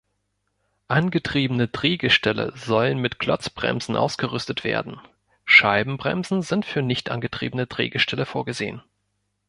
[0.87, 4.99] Angetriebene Drehgestelle sollen mit Klotzbremsen ausgerüstet werden,
[5.45, 8.81] Scheibenbremsen sind für nicht angetriebene Drehgestelle vorgesehen.